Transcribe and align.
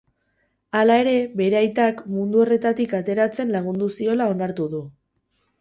Halere, 0.79 1.13
bere 1.41 1.59
aitak 1.59 2.01
mundu 2.15 2.41
horretatik 2.45 2.97
ateratzen 3.03 3.55
lagundu 3.59 3.91
ziola 3.99 4.31
onartu 4.37 4.71
du. 4.77 4.85